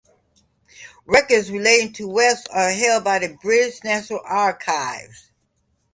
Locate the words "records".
1.05-1.51